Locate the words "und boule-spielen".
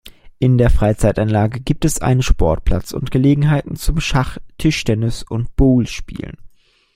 5.23-6.37